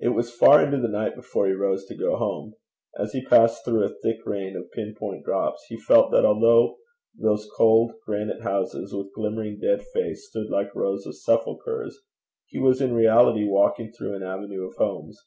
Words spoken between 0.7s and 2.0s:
the night before he rose to